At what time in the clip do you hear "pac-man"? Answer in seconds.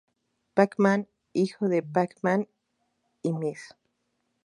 0.55-1.07, 1.83-2.47